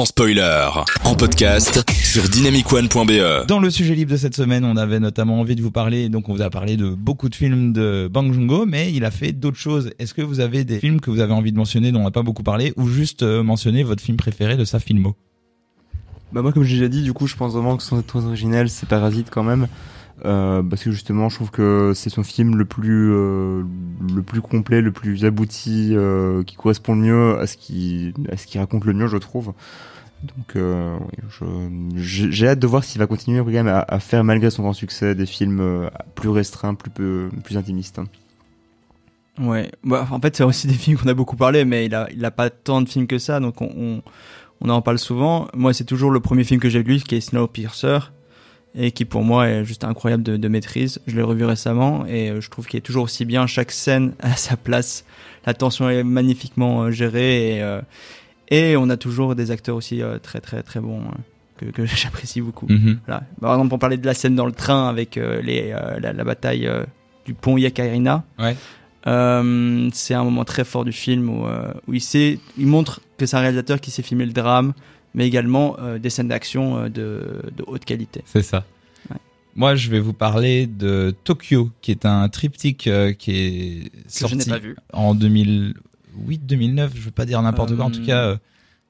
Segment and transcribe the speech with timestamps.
[0.00, 0.66] sans spoiler,
[1.04, 3.46] en podcast sur dynamicone.be.
[3.46, 6.30] Dans le sujet libre de cette semaine, on avait notamment envie de vous parler, donc
[6.30, 9.32] on vous a parlé de beaucoup de films de Bang Joon-ho, mais il a fait
[9.32, 9.90] d'autres choses.
[9.98, 12.10] Est-ce que vous avez des films que vous avez envie de mentionner dont on n'a
[12.10, 15.16] pas beaucoup parlé, ou juste euh, mentionner votre film préféré de sa filmo?
[16.32, 18.70] Bah moi comme j'ai déjà dit, du coup je pense vraiment que son être original
[18.70, 19.68] c'est Parasite quand même.
[20.24, 23.62] Euh, parce que justement, je trouve que c'est son film le plus euh,
[24.14, 28.36] le plus complet, le plus abouti, euh, qui correspond le mieux à ce qui à
[28.36, 29.52] ce qui raconte le mieux, je trouve.
[30.22, 30.62] Donc,
[31.96, 35.88] j'ai hâte de voir s'il va continuer à, faire malgré son grand succès des films
[36.14, 38.02] plus restreints, plus peu, plus intimistes.
[39.38, 42.06] Ouais, bah, en fait, c'est aussi des films qu'on a beaucoup parlé, mais il a,
[42.12, 44.02] il a pas tant de films que ça, donc on, on,
[44.60, 45.48] on en parle souvent.
[45.54, 47.98] Moi, c'est toujours le premier film que j'ai lu, qui est Snowpiercer,
[48.74, 51.00] et qui pour moi est juste incroyable de, de maîtrise.
[51.06, 53.46] Je l'ai revu récemment, et euh, je trouve qu'il est toujours aussi bien.
[53.46, 55.04] Chaque scène à sa place,
[55.46, 57.80] la tension est magnifiquement euh, gérée, et, euh,
[58.48, 61.04] et on a toujours des acteurs aussi euh, très très très bons euh,
[61.56, 62.66] que, que j'apprécie beaucoup.
[62.68, 63.00] Mhm.
[63.06, 63.22] Voilà.
[63.40, 66.24] Par exemple, pour parler de la scène dans le train avec euh, les, la, la
[66.24, 66.68] bataille
[67.26, 68.24] du pont Yakairina.
[68.38, 68.56] Ouais.
[69.04, 71.46] C'est un moment très fort du film où,
[71.88, 74.74] où il, sait, il montre que c'est un réalisateur qui sait filmer le drame,
[75.14, 78.22] mais également euh, des scènes d'action euh, de, de haute qualité.
[78.24, 78.64] C'est ça.
[79.56, 84.10] Moi, je vais vous parler de Tokyo, qui est un triptyque euh, qui est Que
[84.10, 84.76] sorti n'ai pas vu.
[84.92, 87.86] en 2008, 2009, je veux pas dire n'importe quoi.
[87.86, 88.36] En tout cas, euh,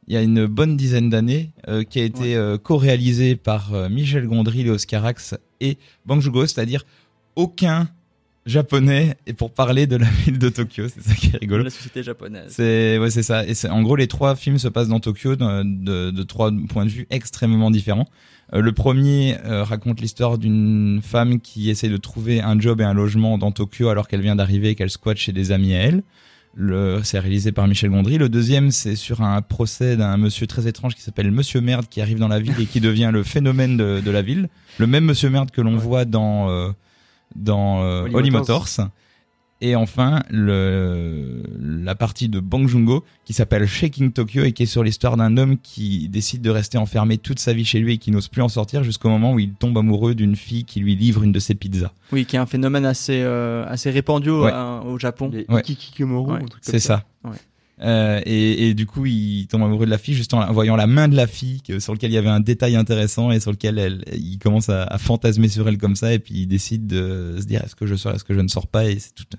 [0.07, 1.51] il y a une bonne dizaine d'années,
[1.89, 6.85] qui a été co-réalisé par Michel Gondry, Léo Carax et Bang c'est-à-dire
[7.37, 7.89] aucun
[8.47, 10.85] japonais et pour parler de la ville de Tokyo.
[10.89, 11.65] C'est ça qui est rigolo.
[11.65, 12.53] La société japonaise.
[12.53, 13.47] C'est ouais, c'est ça.
[13.47, 16.51] Et c'est en gros les trois films se passent dans Tokyo de, de, de trois
[16.69, 18.09] points de vue extrêmement différents.
[18.53, 22.85] Euh, le premier euh, raconte l'histoire d'une femme qui essaie de trouver un job et
[22.85, 25.79] un logement dans Tokyo alors qu'elle vient d'arriver et qu'elle squatte chez des amis à
[25.79, 26.03] elle.
[26.57, 28.19] Le, c'est réalisé par Michel Gondry.
[28.19, 32.01] Le deuxième, c'est sur un procès d'un monsieur très étrange qui s'appelle Monsieur Merde qui
[32.01, 34.49] arrive dans la ville et qui devient le phénomène de, de la ville.
[34.79, 36.71] Le même Monsieur Merde que l'on voit dans euh,
[37.37, 38.61] dans euh, Holly Holly Motors.
[38.79, 38.89] Motors.
[39.63, 44.67] Et enfin, le, la partie de Bang Joon-ho qui s'appelle Shaking Tokyo et qui est
[44.67, 47.99] sur l'histoire d'un homme qui décide de rester enfermé toute sa vie chez lui et
[47.99, 50.97] qui n'ose plus en sortir jusqu'au moment où il tombe amoureux d'une fille qui lui
[50.97, 51.93] livre une de ses pizzas.
[52.11, 54.51] Oui, qui est un phénomène assez, euh, assez répandu au- Ouais.
[54.55, 55.29] euh, au Japon.
[55.31, 55.61] Les Ouais.
[55.61, 56.37] Ikikimoru, Ouais.
[56.43, 57.05] un truc comme C'est ça.
[57.25, 57.37] Ouais.
[57.83, 61.09] Euh, et, du coup, il tombe amoureux de la fille juste en voyant la main
[61.09, 64.05] de la fille sur lequel il y avait un détail intéressant et sur lequel elle,
[64.13, 67.63] il commence à, fantasmer sur elle comme ça et puis il décide de se dire
[67.65, 69.37] est-ce que je sors, est-ce que je ne sors pas et c'est toute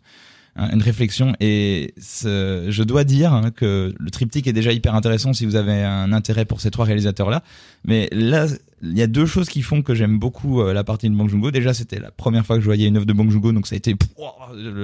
[0.56, 1.34] un- une réflexion.
[1.40, 5.84] Et je dois dire hein, que le triptyque est déjà hyper intéressant si vous avez
[5.84, 7.44] un intérêt pour ces trois réalisateurs là
[7.86, 8.48] mais là
[8.84, 11.30] il y a deux choses qui font que j'aime beaucoup euh, la partie de Bang
[11.30, 13.68] Joon-ho déjà c'était la première fois que je voyais une œuvre de Bang Joon-ho donc
[13.68, 13.96] ça a été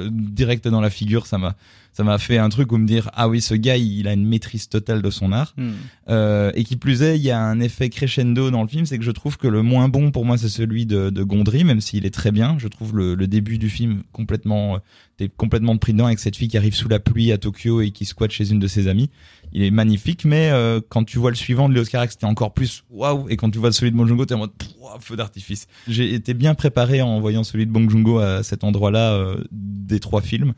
[0.10, 1.26] direct dans la figure.
[1.26, 1.56] Ça m'a
[1.94, 4.26] ça m'a fait un truc où me dire ah oui ce gars il a une
[4.26, 5.54] maîtrise totale de son art.
[5.58, 5.72] Hmm.
[6.10, 8.98] euh, et qui plus est il y a un effet crescendo dans le film c'est
[8.98, 11.82] que je trouve que le moins bon pour moi c'est celui de, de Gondry même
[11.82, 12.58] s'il est très bien.
[12.60, 14.80] Je trouve le, le début du film complètement euh,
[15.18, 17.92] t'es complètement pris dedans avec cette fille qui arrive sous la pluie à Tokyo et
[17.92, 19.10] qui squatte chez une de ses amies
[19.52, 22.54] il est magnifique mais euh, quand tu vois le suivant de Léo Carax c'était encore
[22.54, 24.52] plus waouh et quand tu vois celui de Bong Joon-ho t'es en mode
[25.00, 28.92] feu d'artifice j'ai été bien préparé en voyant celui de Bong Joon-ho à cet endroit
[28.92, 30.54] là des trois films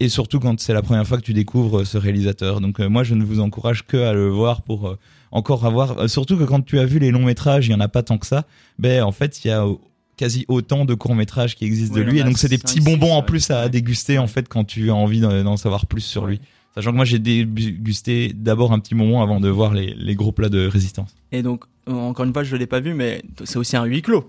[0.00, 2.60] et surtout quand c'est la première fois que tu découvres euh, ce réalisateur.
[2.60, 4.98] Donc euh, moi je ne vous encourage que à le voir pour euh,
[5.30, 7.80] encore avoir euh, surtout que quand tu as vu les longs métrages, il y en
[7.80, 8.44] a pas tant que ça.
[8.78, 9.74] Ben en fait, il y a euh,
[10.18, 13.12] quasi autant de courts métrages qui existent de lui et donc c'est des petits bonbons
[13.14, 16.40] en plus à déguster en fait quand tu as envie d'en savoir plus sur lui.
[16.74, 20.32] Sachant que moi j'ai dégusté d'abord un petit moment avant de voir les, les gros
[20.32, 21.14] plats de résistance.
[21.32, 24.02] Et donc, euh, encore une fois, je l'ai pas vu, mais c'est aussi un huis
[24.02, 24.28] clos.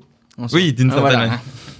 [0.53, 1.17] Oui, d'une Ah, certaine voilà.
[1.17, 1.41] manière.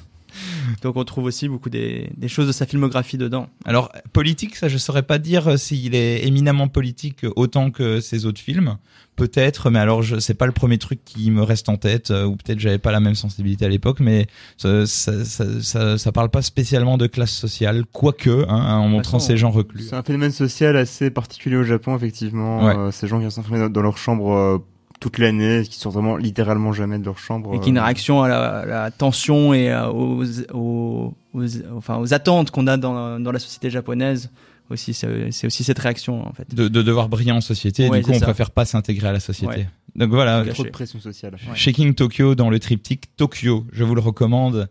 [0.81, 3.50] Donc on trouve aussi beaucoup des, des choses de sa filmographie dedans.
[3.66, 8.25] Alors politique, ça je saurais pas dire euh, s'il est éminemment politique autant que ses
[8.25, 8.78] autres films.
[9.16, 12.24] Peut-être, mais alors je c'est pas le premier truc qui me reste en tête, euh,
[12.25, 16.12] ou peut-être j'avais pas la même sensibilité à l'époque, mais ça, ça, ça, ça, ça
[16.13, 19.88] parle pas spécialement de classe sociale, quoique, hein, en montrant ces gens reclus.
[19.90, 22.66] C'est un phénomène social assez particulier au Japon, effectivement.
[22.66, 22.75] Ouais.
[22.78, 24.57] Euh, ces gens qui restent enfermés dans, dans leur chambre euh,
[25.00, 27.54] toute l'année, qui sortent vraiment littéralement jamais de leur chambre.
[27.56, 30.24] Et qui est une euh, réaction à la, à la tension et aux,
[30.54, 31.42] aux, aux-
[31.75, 34.30] enfin, aux attentes qu'on a dans, dans la société japonaise.
[34.69, 36.54] Aussi, c'est aussi cette réaction, en fait.
[36.54, 38.25] De, de devoir briller en société, et Ouais, du coup on ça.
[38.25, 39.48] préfère pas s'intégrer à la société.
[39.62, 39.68] Ouais.
[39.96, 41.34] Donc voilà, Trop de pression sociale.
[41.50, 41.56] Ouais.
[41.56, 44.69] Shaking Tokyo dans le triptyque Tokyo, je vous le recommande.